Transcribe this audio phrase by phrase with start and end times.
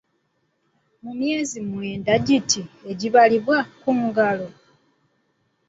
[1.01, 2.61] Mu myezi mwenda giti
[2.91, 4.47] egibalibwa ku ngalo?